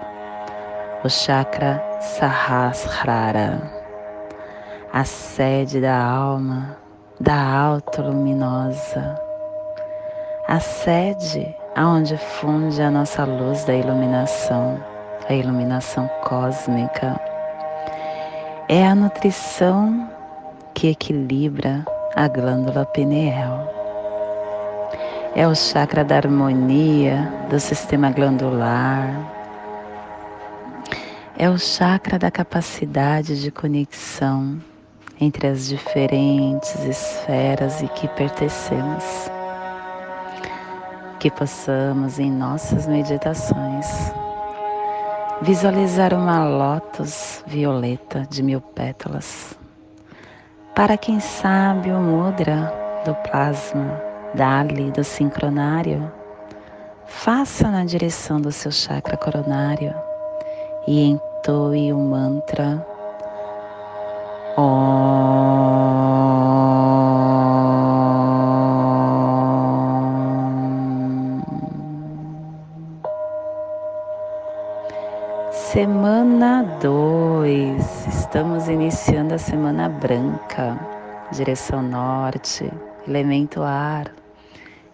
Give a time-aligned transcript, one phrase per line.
[1.04, 3.62] o chakra Sahasrara,
[4.92, 6.76] a sede da alma,
[7.20, 9.29] da alta luminosa,
[10.50, 14.84] a sede aonde funde a nossa luz da iluminação,
[15.30, 17.22] a iluminação cósmica.
[18.68, 20.10] É a nutrição
[20.74, 23.80] que equilibra a glândula pineal
[25.36, 29.08] é o chakra da harmonia do sistema glandular,
[31.38, 34.60] é o chakra da capacidade de conexão
[35.22, 39.39] entre as diferentes esferas e que pertencemos.
[41.20, 44.14] Que possamos em nossas meditações
[45.42, 49.58] visualizar uma lótus violeta de mil pétalas.
[50.74, 52.74] Para quem sabe o mudra
[53.06, 54.02] do plasma
[54.34, 56.12] Dali do sincronário,
[57.06, 59.94] faça na direção do seu chakra coronário
[60.88, 62.86] e entoe o mantra
[64.58, 65.29] Om.
[75.72, 80.76] Semana 2, estamos iniciando a semana branca,
[81.32, 82.68] direção norte,
[83.08, 84.12] elemento ar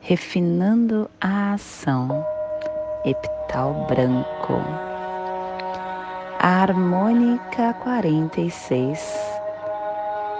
[0.01, 2.09] refinando a ação,
[3.05, 4.61] epital branco.
[6.41, 9.17] A harmônica 46,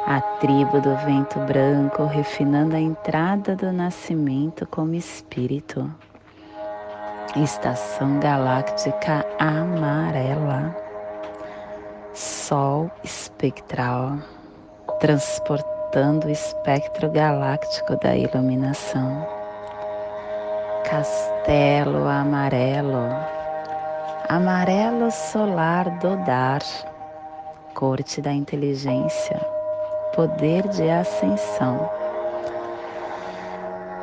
[0.05, 5.89] a tribo do vento branco refinando a entrada do nascimento como espírito.
[7.35, 10.73] Estação galáctica amarela,
[12.13, 14.19] Sol espectral,
[15.01, 19.27] transportando o espectro galáctico da iluminação.
[20.89, 23.09] Castelo amarelo,
[24.29, 26.61] amarelo solar do dar,
[27.73, 29.45] corte da inteligência,
[30.15, 31.89] poder de ascensão.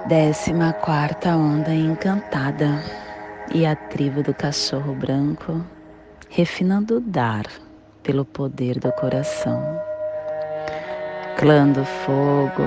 [0.07, 3.02] Décima quarta onda encantada
[3.55, 5.63] e a tribo do cachorro branco,
[6.31, 7.45] refinando o dar
[8.03, 9.79] pelo poder do coração.
[11.39, 12.63] Clã do fogo,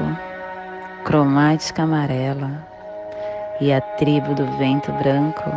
[1.03, 2.67] cromática amarela,
[3.59, 5.49] e a tribo do vento branco,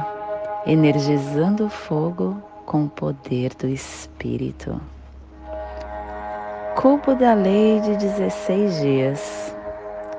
[0.65, 4.81] energizando o fogo com o poder do Espírito.
[6.75, 9.57] Cubo da Lei de 16 dias.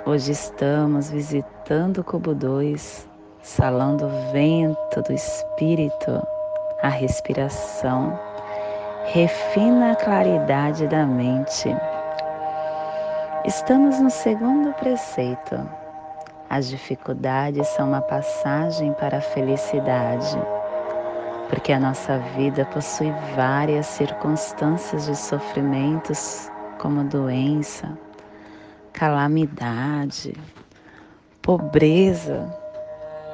[0.06, 3.09] Hoje estamos visitando o Cubo 2,
[3.42, 6.26] Salão do Vento do Espírito,
[6.82, 8.20] a respiração,
[9.06, 11.70] refina a claridade da mente.
[13.46, 15.80] Estamos no segundo preceito
[16.50, 20.36] as dificuldades são uma passagem para a felicidade,
[21.48, 26.50] porque a nossa vida possui várias circunstâncias de sofrimentos,
[26.80, 27.96] como doença,
[28.92, 30.34] calamidade,
[31.40, 32.52] pobreza,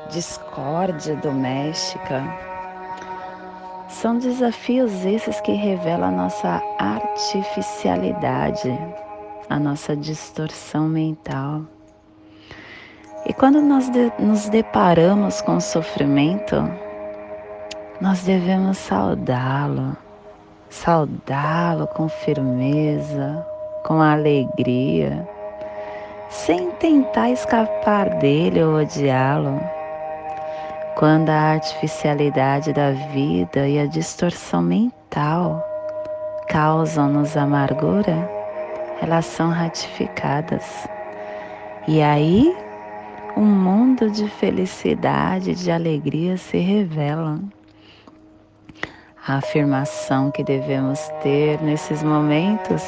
[0.09, 2.23] discórdia doméstica.
[3.87, 8.77] São desafios esses que revelam a nossa artificialidade,
[9.49, 11.61] a nossa distorção mental
[13.27, 16.55] e quando nós de, nos deparamos com sofrimento,
[17.99, 19.97] nós devemos saudá-lo,
[20.69, 23.43] saudá-lo com firmeza,
[23.83, 25.27] com alegria,
[26.29, 29.59] sem tentar escapar dele ou odiá-lo.
[30.95, 35.61] Quando a artificialidade da vida e a distorção mental
[36.47, 38.29] causam-nos amargura,
[39.01, 40.87] elas são ratificadas.
[41.85, 42.55] E aí
[43.35, 47.41] um mundo de felicidade, de alegria se revela.
[49.27, 52.81] A afirmação que devemos ter nesses momentos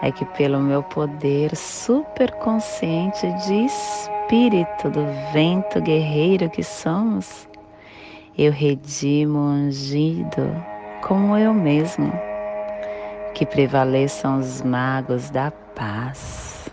[0.00, 7.48] é que, pelo meu poder superconsciente de espírito do vento guerreiro que somos,
[8.36, 10.54] eu redimo ungido
[11.00, 12.12] como eu mesmo.
[13.34, 16.68] Que prevaleçam os magos da paz.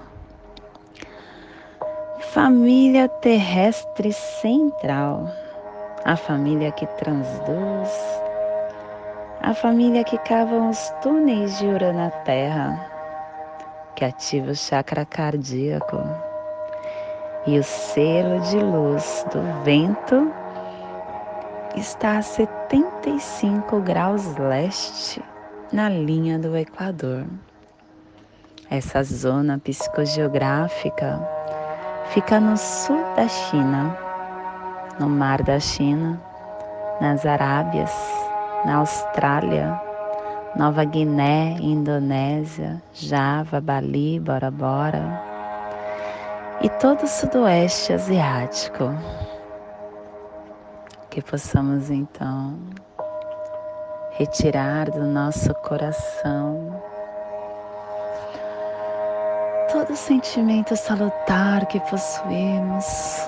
[2.33, 5.31] Família terrestre central,
[6.03, 8.21] a família que transduz,
[9.41, 12.85] a família que cava os túneis de Ura na Terra,
[13.95, 16.24] que ativa o chakra cardíaco
[17.47, 20.31] e o selo de luz do vento
[21.75, 25.21] está a 75 graus leste
[25.71, 27.25] na linha do Equador.
[28.69, 31.21] Essa zona psicogeográfica
[32.09, 33.95] fica no sul da China,
[34.99, 36.19] no Mar da China,
[36.99, 37.93] nas Arábias,
[38.65, 39.79] na Austrália,
[40.55, 45.34] Nova Guiné, Indonésia, Java, Bali, Bora Bora
[46.61, 48.89] e todo o sudoeste asiático.
[51.09, 52.59] Que possamos então
[54.11, 56.81] retirar do nosso coração
[59.75, 63.27] todo sentimento salutar que possuímos.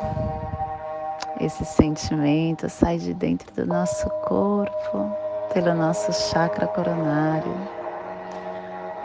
[1.41, 5.11] Esse sentimento sai de dentro do nosso corpo,
[5.53, 7.53] pelo nosso chakra coronário,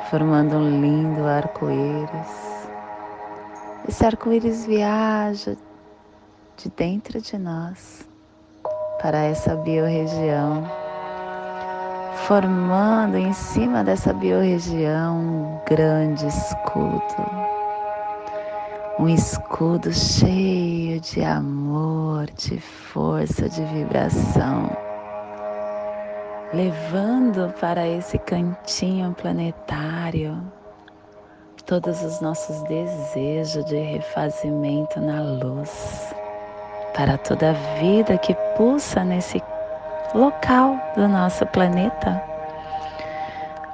[0.09, 2.52] formando um lindo arco-íris.
[3.89, 5.57] Esse arco-íris viaja
[6.57, 8.09] de dentro de nós
[9.01, 10.83] para essa biorregião
[12.27, 17.03] formando em cima dessa biorregião um grande escudo.
[18.99, 24.71] Um escudo cheio de amor, de força, de vibração,
[26.55, 30.41] levando para esse cantinho planetário
[31.67, 36.15] todos os nossos desejos de refazimento na luz,
[36.95, 39.43] para toda a vida que pulsa nesse
[40.15, 42.23] local do nosso planeta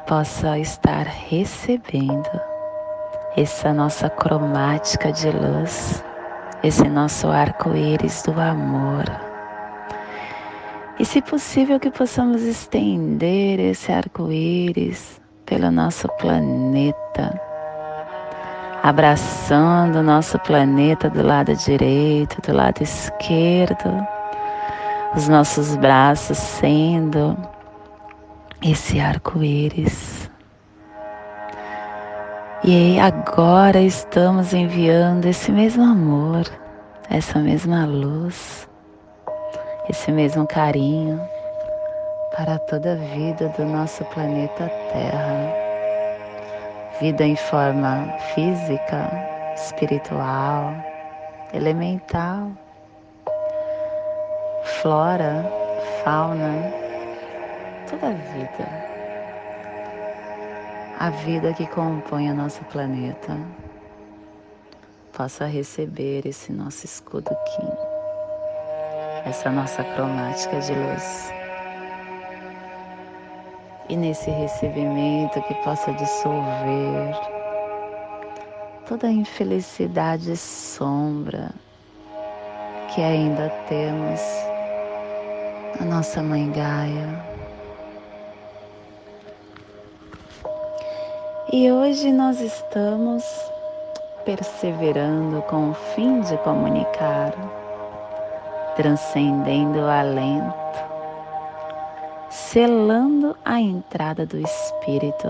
[0.07, 2.41] possa estar recebendo
[3.37, 6.05] essa nossa cromática de luz,
[6.63, 9.05] esse nosso arco-íris do amor.
[10.99, 17.48] E se possível que possamos estender esse arco-íris pelo nosso planeta,
[18.89, 24.07] abraçando o nosso planeta do lado direito, do lado esquerdo
[25.15, 27.37] os nossos braços sendo
[28.63, 30.31] esse arco-íris.
[32.65, 36.45] E agora estamos enviando esse mesmo amor,
[37.11, 38.69] essa mesma luz,
[39.89, 41.21] esse mesmo carinho
[42.37, 45.58] para toda a vida do nosso planeta Terra.
[47.01, 49.09] Vida em forma física,
[49.55, 50.75] espiritual,
[51.53, 52.51] elemental
[54.69, 55.45] flora,
[56.05, 56.73] fauna,
[57.89, 58.89] toda a vida.
[60.99, 63.37] A vida que compõe o nosso planeta
[65.13, 67.69] possa receber esse nosso escudo Kim,
[69.25, 71.38] essa nossa cromática de luz.
[73.89, 77.15] E nesse recebimento que possa dissolver
[78.87, 81.51] toda a infelicidade sombra
[82.95, 84.21] que ainda temos
[85.81, 87.39] a nossa mãe Gaia.
[91.53, 93.25] E hoje nós estamos
[94.25, 97.33] perseverando com o fim de comunicar,
[98.77, 100.58] transcendendo o alento,
[102.53, 105.29] selando a entrada do Espírito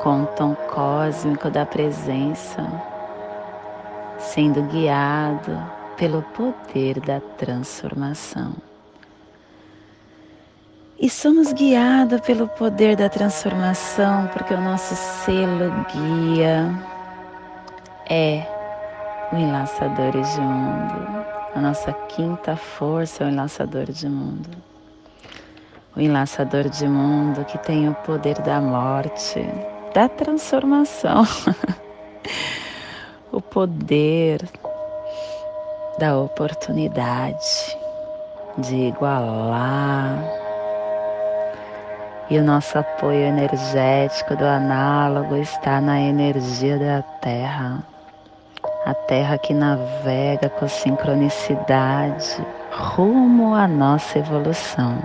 [0.00, 2.64] com o tom cósmico da presença,
[4.16, 5.60] sendo guiado
[5.96, 8.54] pelo poder da transformação.
[11.00, 16.72] E somos guiados pelo poder da transformação, porque o nosso selo guia
[18.08, 18.46] é
[19.32, 21.26] o enlaçador de mundo.
[21.56, 24.69] A nossa quinta força é o enlaçador de mundo.
[25.96, 29.44] O enlaçador de mundo que tem o poder da morte,
[29.92, 31.24] da transformação.
[33.32, 34.40] o poder
[35.98, 37.76] da oportunidade
[38.56, 40.40] de igualar
[42.30, 47.82] e o nosso apoio energético do análogo está na energia da Terra,
[48.86, 54.96] a terra que navega com sincronicidade rumo à nossa evolução.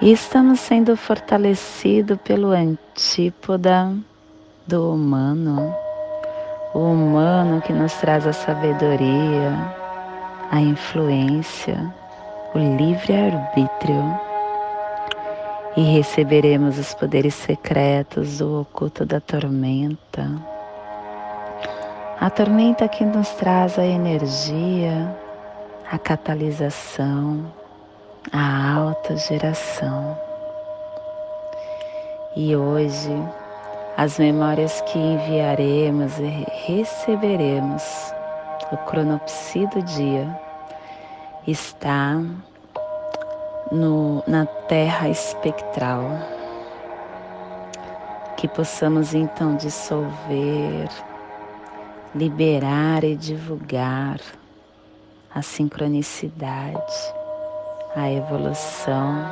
[0.00, 3.94] E estamos sendo fortalecidos pelo antípoda
[4.66, 5.74] do humano,
[6.74, 9.52] o humano que nos traz a sabedoria,
[10.50, 11.94] a influência,
[12.54, 14.20] o livre-arbítrio.
[15.76, 20.28] E receberemos os poderes secretos do oculto da tormenta.
[22.20, 25.16] A tormenta que nos traz a energia,
[25.90, 27.44] a catalisação,
[28.32, 30.18] a autogeração.
[32.36, 33.12] E hoje,
[33.96, 37.82] as memórias que enviaremos e receberemos,
[38.72, 40.28] o cronopsi do dia,
[41.46, 42.20] está
[43.70, 46.02] no, na terra espectral.
[48.36, 50.88] Que possamos então dissolver,
[52.14, 54.18] liberar e divulgar
[55.34, 57.14] a sincronicidade,
[57.96, 59.24] a evolução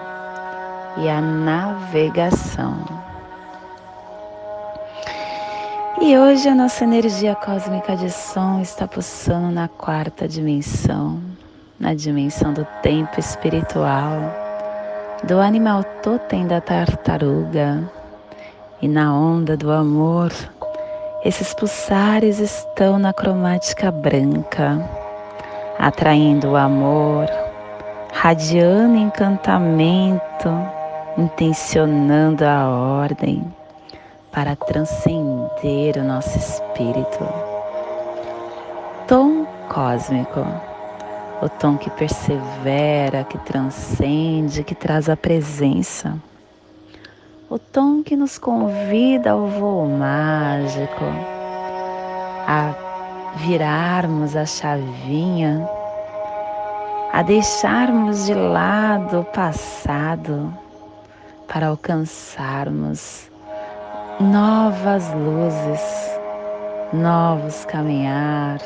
[0.98, 2.78] e a navegação.
[6.00, 11.20] E hoje a nossa energia cósmica de som está pulsando na quarta dimensão,
[11.78, 14.16] na dimensão do tempo espiritual,
[15.24, 17.90] do animal totem da tartaruga
[18.80, 20.32] e na onda do amor.
[21.24, 24.78] Esses pulsares estão na cromática branca,
[25.78, 27.26] atraindo o amor,
[28.22, 30.48] radiando encantamento,
[31.18, 33.44] intencionando a ordem
[34.30, 37.18] para transcender o nosso espírito.
[39.08, 40.46] Tom cósmico,
[41.42, 46.16] o tom que persevera, que transcende, que traz a presença.
[47.50, 51.06] O tom que nos convida ao voo mágico,
[52.46, 52.72] a
[53.38, 55.68] virarmos a chavinha,
[57.12, 60.50] a deixarmos de lado o passado
[61.46, 63.30] para alcançarmos
[64.18, 66.18] novas luzes,
[66.90, 68.60] novos caminhar,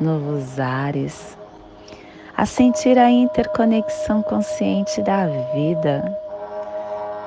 [0.00, 1.36] novos ares,
[2.36, 6.16] a sentir a interconexão consciente da vida,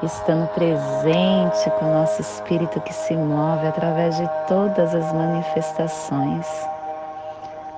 [0.02, 6.48] estando presente com o nosso espírito que se move através de todas as manifestações,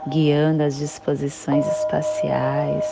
[0.08, 2.86] guiando as disposições espaciais,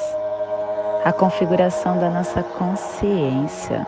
[1.05, 3.85] a configuração da nossa consciência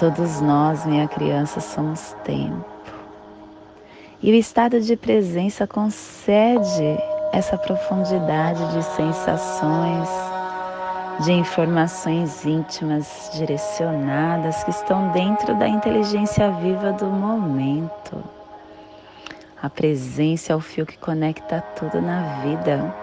[0.00, 2.64] Todos nós, minha criança, somos tempo.
[4.22, 6.96] E o estado de presença concede
[7.34, 10.08] essa profundidade de sensações,
[11.22, 18.39] de informações íntimas direcionadas que estão dentro da inteligência viva do momento.
[19.62, 22.94] A presença é o fio que conecta tudo na vida.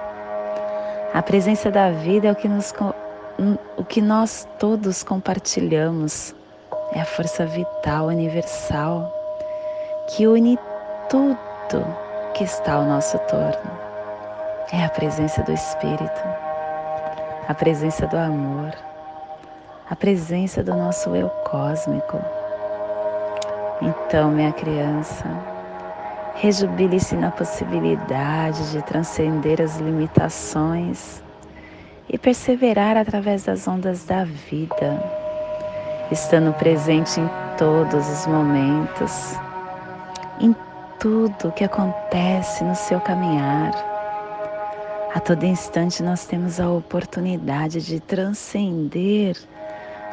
[1.14, 2.74] A presença da vida é o que, nos,
[3.78, 6.34] o que nós todos compartilhamos
[6.94, 9.14] é a força vital universal
[10.08, 10.58] que une
[11.10, 11.86] tudo
[12.34, 13.72] que está ao nosso torno.
[14.74, 16.24] É a presença do Espírito,
[17.48, 18.74] a presença do amor,
[19.90, 22.20] a presença do nosso eu cósmico.
[23.80, 25.26] Então, minha criança,
[26.38, 31.24] rejubile-se na possibilidade de transcender as limitações
[32.10, 35.18] e perseverar através das ondas da vida
[36.12, 39.36] estando presente em todos os momentos,
[40.40, 40.56] em
[41.00, 43.74] tudo que acontece no seu caminhar.
[45.14, 49.36] A todo instante nós temos a oportunidade de transcender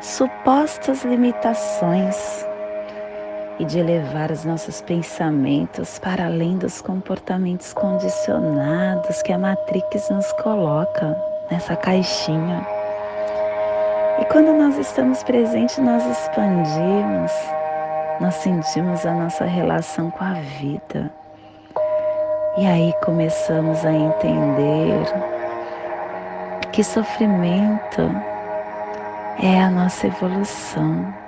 [0.00, 2.45] supostas limitações
[3.58, 10.32] e de elevar os nossos pensamentos para além dos comportamentos condicionados que a Matrix nos
[10.34, 11.16] coloca
[11.50, 12.66] nessa caixinha.
[14.20, 17.32] E quando nós estamos presentes, nós expandimos,
[18.20, 21.12] nós sentimos a nossa relação com a vida.
[22.56, 25.04] E aí começamos a entender
[26.70, 28.02] que sofrimento
[29.42, 31.24] é a nossa evolução.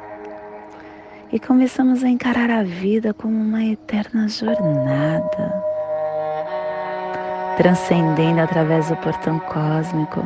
[1.32, 5.62] E começamos a encarar a vida como uma eterna jornada,
[7.56, 10.24] transcendendo através do portão cósmico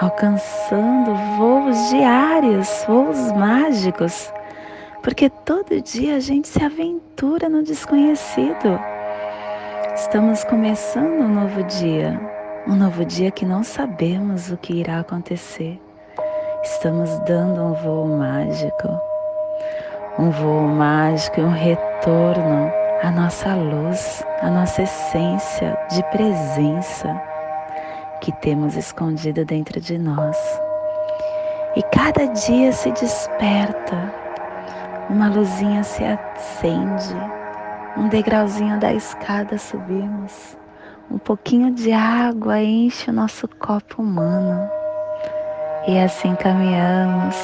[0.00, 4.32] alcançando voos diários, voos mágicos,
[5.02, 8.78] porque todo dia a gente se aventura no desconhecido.
[9.94, 12.20] Estamos começando um novo dia,
[12.66, 15.80] um novo dia que não sabemos o que irá acontecer.
[16.62, 18.88] Estamos dando um voo mágico,
[20.18, 22.72] um voo mágico e um retorno
[23.02, 27.22] a nossa luz, a nossa essência de presença
[28.20, 30.36] que temos escondida dentro de nós.
[31.76, 34.12] E cada dia se desperta,
[35.08, 37.14] uma luzinha se acende,
[37.96, 40.58] um degrauzinho da escada subimos,
[41.08, 44.68] um pouquinho de água enche o nosso copo humano.
[45.86, 47.36] E assim caminhamos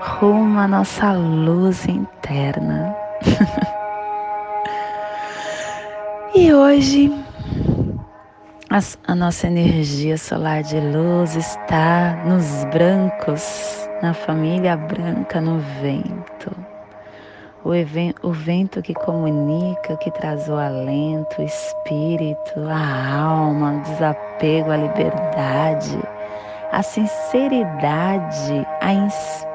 [0.00, 2.94] rumo à nossa luz interna.
[6.34, 7.12] e hoje
[8.70, 16.54] a, a nossa energia solar de luz está nos brancos, na família branca, no vento.
[17.64, 17.70] O,
[18.22, 24.76] o, vento que comunica, que traz o alento, o espírito, a alma, o desapego, a
[24.76, 25.98] liberdade,
[26.70, 29.47] a sinceridade, a inspiração.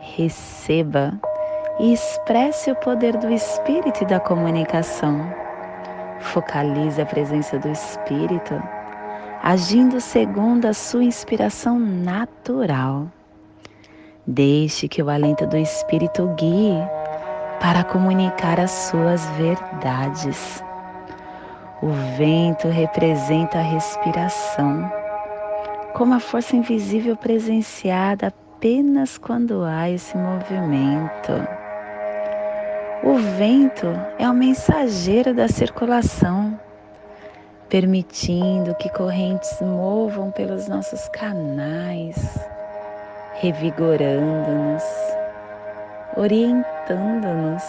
[0.00, 1.12] Receba
[1.78, 5.46] e expresse o poder do espírito e da comunicação
[6.20, 8.62] Focalize a presença do Espírito,
[9.42, 13.06] agindo segundo a sua inspiração natural.
[14.26, 16.82] Deixe que o alento do Espírito guie
[17.60, 20.62] para comunicar as suas verdades.
[21.82, 24.90] O vento representa a respiração,
[25.96, 31.32] como a força invisível presenciada apenas quando há esse movimento.
[33.02, 33.86] O vento
[34.18, 36.60] é o mensageiro da circulação,
[37.70, 42.46] permitindo que correntes movam pelos nossos canais,
[43.40, 44.84] revigorando-nos,
[46.14, 47.64] orientando-nos.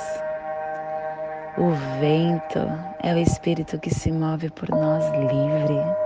[1.57, 2.59] O vento
[3.01, 5.96] é o espírito que se move por nós livre.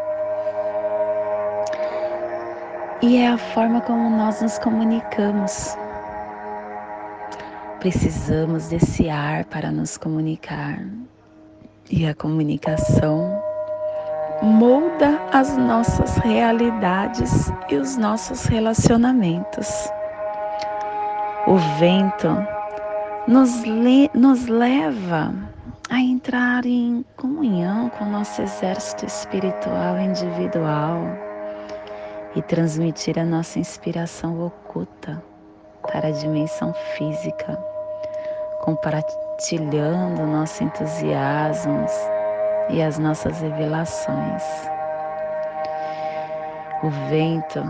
[3.04, 5.76] E é a forma como nós nos comunicamos.
[7.80, 10.86] Precisamos desse ar para nos comunicar.
[11.90, 13.42] E a comunicação
[14.44, 19.90] molda as nossas realidades e os nossos relacionamentos.
[21.48, 22.30] O vento
[23.28, 25.34] nos, le nos leva
[25.90, 31.31] a entrar em comunhão com o nosso exército espiritual individual
[32.36, 35.22] e transmitir a nossa inspiração oculta
[35.84, 37.72] para a dimensão física
[38.62, 41.86] compartilhando nosso entusiasmo
[42.70, 44.44] e as nossas revelações.
[46.84, 47.64] O vento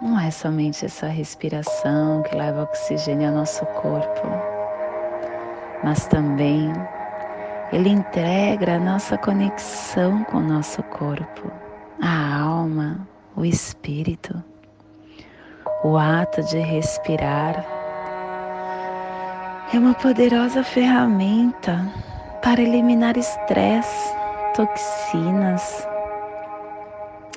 [0.00, 4.26] não é somente essa respiração que leva oxigênio ao nosso corpo,
[5.82, 6.72] mas também
[7.72, 11.50] ele integra a nossa conexão com o nosso corpo,
[12.02, 14.42] a alma, o espírito.
[15.82, 17.64] O ato de respirar
[19.72, 21.84] é uma poderosa ferramenta
[22.42, 24.14] para eliminar estresse,
[24.54, 25.86] toxinas.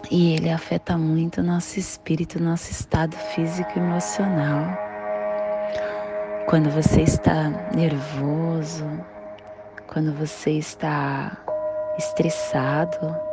[0.09, 4.77] E ele afeta muito nosso espírito, nosso estado físico e emocional.
[6.47, 8.85] Quando você está nervoso,
[9.87, 11.35] quando você está
[11.97, 13.26] estressado,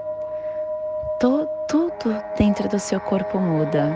[1.25, 3.91] to, tudo dentro do seu corpo muda.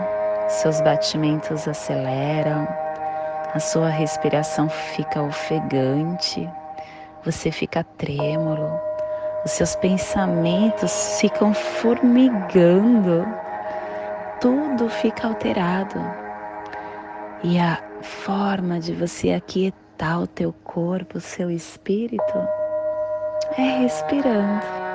[0.47, 2.67] Seus batimentos aceleram,
[3.53, 6.49] a sua respiração fica ofegante,
[7.23, 8.81] você fica trêmulo,
[9.45, 13.23] os seus pensamentos ficam formigando,
[14.41, 15.99] tudo fica alterado.
[17.43, 22.47] E a forma de você aquietar o teu corpo, o seu espírito,
[23.55, 24.88] é respirando,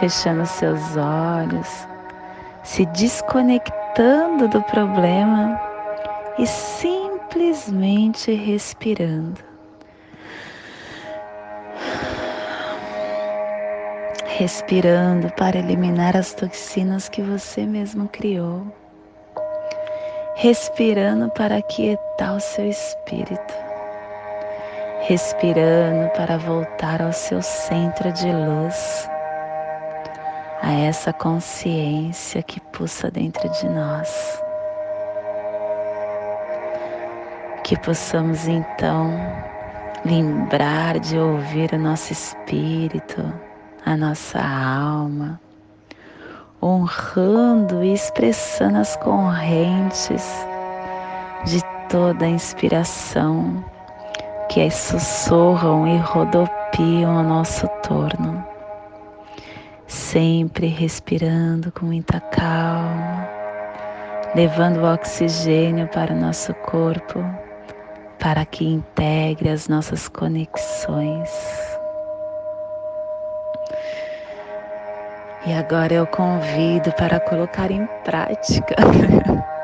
[0.00, 1.88] fechando seus olhos,
[2.62, 5.60] se desconectando do problema
[6.38, 9.40] e sim simplesmente respirando.
[14.24, 18.66] Respirando para eliminar as toxinas que você mesmo criou.
[20.36, 23.54] Respirando para aquietar o seu espírito.
[25.02, 29.08] Respirando para voltar ao seu centro de luz,
[30.68, 34.42] a essa consciência que pulsa dentro de nós.
[37.68, 39.10] que possamos então
[40.02, 43.22] lembrar de ouvir o nosso espírito,
[43.84, 45.38] a nossa alma,
[46.62, 50.26] honrando e expressando as correntes
[51.44, 53.62] de toda a inspiração
[54.48, 58.42] que sussurram e rodopiam ao nosso torno,
[59.88, 63.28] sempre respirando com muita calma,
[64.34, 67.18] levando o oxigênio para o nosso corpo
[68.18, 71.30] para que integre as nossas conexões.
[75.46, 78.74] E agora eu convido para colocar em prática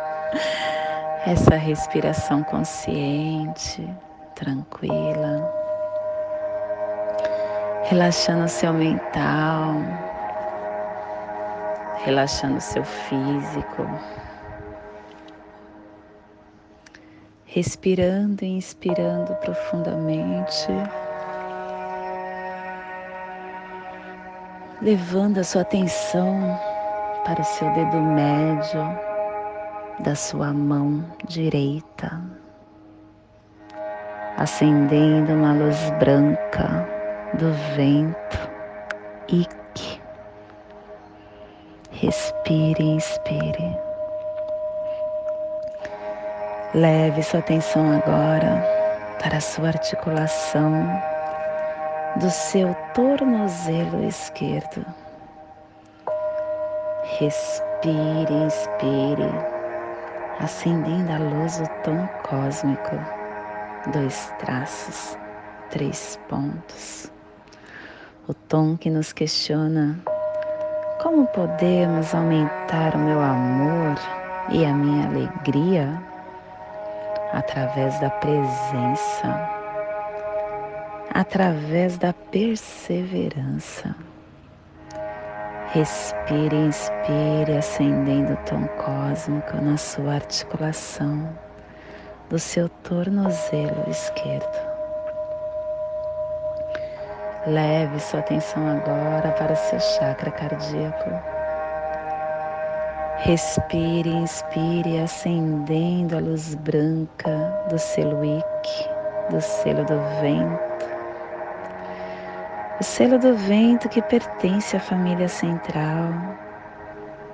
[1.26, 3.86] essa respiração consciente,
[4.34, 5.52] tranquila,
[7.84, 9.74] relaxando o seu mental,
[12.04, 13.86] relaxando seu físico.
[17.54, 20.66] respirando e inspirando profundamente,
[24.82, 26.58] levando a sua atenção
[27.24, 28.82] para o seu dedo médio
[30.00, 32.20] da sua mão direita,
[34.36, 36.84] acendendo uma luz branca
[37.34, 38.50] do vento
[39.28, 39.63] Ike.
[42.04, 43.78] Respire, inspire.
[46.74, 48.62] Leve sua atenção agora
[49.22, 50.86] para a sua articulação
[52.16, 54.84] do seu tornozelo esquerdo.
[57.18, 59.30] Respire, inspire,
[60.40, 62.96] acendendo a luz do tom cósmico.
[63.94, 65.16] Dois traços,
[65.70, 67.10] três pontos.
[68.28, 69.98] O tom que nos questiona
[71.04, 73.94] como podemos aumentar o meu amor
[74.48, 76.02] e a minha alegria
[77.30, 79.50] através da presença,
[81.12, 83.94] através da perseverança.
[85.74, 91.28] Respire, inspire, acendendo o tom cósmico na sua articulação
[92.30, 94.73] do seu tornozelo esquerdo.
[97.46, 101.10] Leve sua atenção agora para seu chakra cardíaco
[103.24, 108.88] Respire, inspire, acendendo a luz branca do selo Ikki,
[109.30, 110.86] do selo do vento.
[112.78, 116.12] O selo do vento que pertence à família central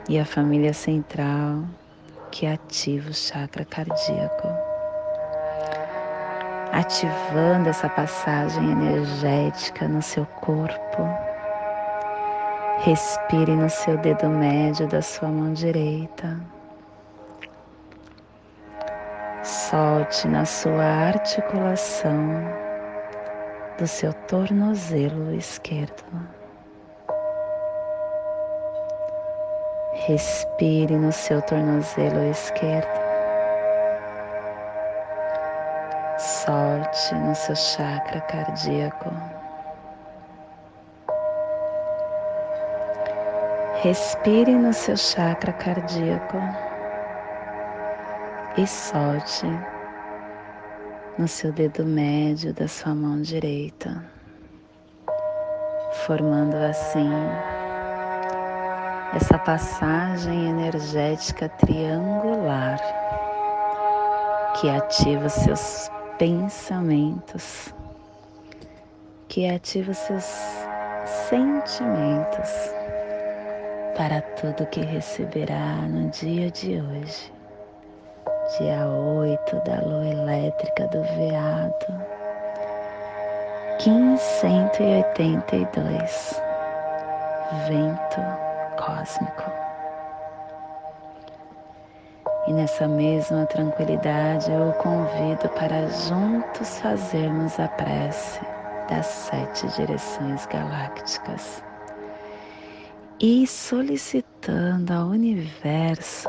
[0.09, 1.65] e a família central
[2.31, 4.70] que ativa o chakra cardíaco.
[6.73, 11.09] Ativando essa passagem energética no seu corpo
[12.83, 16.41] Respire no seu dedo médio da sua mão direita.
[19.43, 22.43] Solte na sua articulação
[23.77, 26.05] do seu tornozelo esquerdo.
[30.07, 33.00] Respire no seu tornozelo esquerdo.
[36.51, 39.09] Solte no seu chakra cardíaco.
[43.85, 46.39] Respire no seu chakra cardíaco
[48.57, 49.47] e solte
[51.17, 54.05] no seu dedo médio da sua mão direita,
[56.05, 57.13] formando assim
[59.15, 62.77] essa passagem energética triangular
[64.57, 65.89] que ativa seus
[66.21, 67.75] pensamentos,
[69.27, 70.25] que ativa os seus
[71.31, 72.51] sentimentos
[73.97, 77.33] para tudo que receberá no dia de hoje,
[78.59, 81.87] dia 8 da lua elétrica do veado,
[83.83, 86.43] 1582,
[87.67, 88.21] vento
[88.77, 89.70] cósmico.
[92.51, 98.41] E nessa mesma tranquilidade eu o convido para juntos fazermos a prece
[98.89, 101.63] das sete direções galácticas
[103.21, 106.29] e solicitando ao universo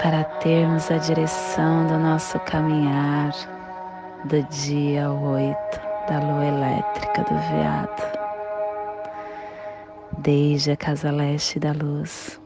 [0.00, 3.32] para termos a direção do nosso caminhar
[4.24, 8.02] do dia 8 da lua elétrica do veado,
[10.16, 12.45] desde a casa leste da luz.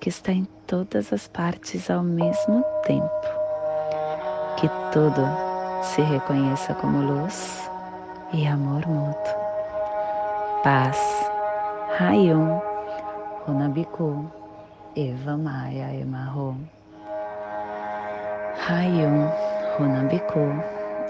[0.00, 3.10] que está em todas as partes ao mesmo tempo,
[4.56, 5.22] que tudo
[5.82, 7.70] se reconheça como luz
[8.32, 9.34] e amor mútuo.
[10.62, 10.98] Paz,
[11.98, 12.60] Rayum,
[13.46, 14.30] Runabiku,
[14.96, 16.56] Eva Maia Emarro.
[18.66, 19.28] Rayum,
[19.78, 20.62] Runabiku,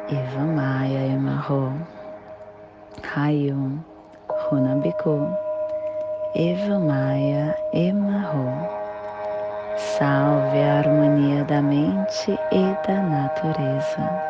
[0.08, 1.72] Eva Maia Emarro.
[3.02, 3.80] Rayum,
[4.50, 5.28] Runabiku,
[6.34, 8.79] Eva Maia Emarro.
[9.80, 14.22] Salve a harmonia da mente e da natureza.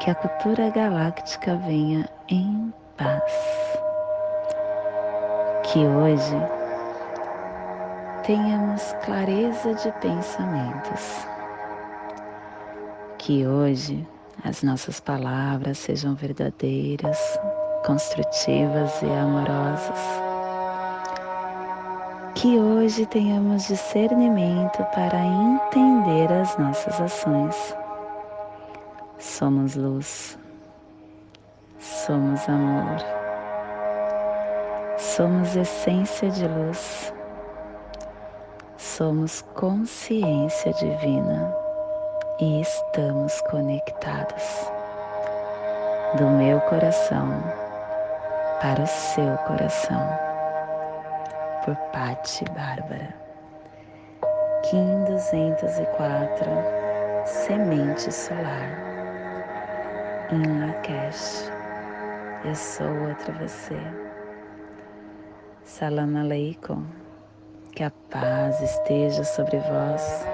[0.00, 3.78] Que a cultura galáctica venha em paz.
[5.62, 6.36] Que hoje
[8.24, 11.26] tenhamos clareza de pensamentos.
[13.18, 14.08] Que hoje
[14.42, 17.38] as nossas palavras sejam verdadeiras,
[17.84, 20.25] construtivas e amorosas
[22.36, 27.74] que hoje tenhamos discernimento para entender as nossas ações.
[29.18, 30.38] Somos luz,
[31.78, 32.98] somos amor,
[34.98, 37.14] somos essência de luz,
[38.76, 41.54] somos consciência divina.
[42.38, 44.70] E estamos conectados.
[46.18, 47.42] Do meu coração
[48.60, 50.25] para o seu coração
[51.66, 53.12] por Patti Bárbara.
[54.62, 56.46] Kim 204
[57.24, 58.70] Semente Solar
[60.30, 61.52] em Lakesh.
[62.44, 63.76] Eu sou outra você.
[65.64, 66.86] Salam Aleikum.
[67.72, 70.24] Que a paz esteja sobre vós.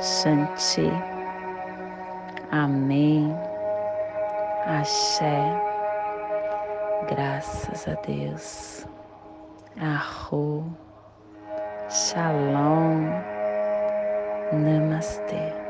[0.00, 0.88] Shanti.
[2.52, 3.36] Amém.
[4.66, 5.52] Axé.
[7.08, 8.95] Graças a Deus.
[9.78, 10.64] Arro,
[11.90, 13.04] Shalom,
[14.50, 15.65] Namastê.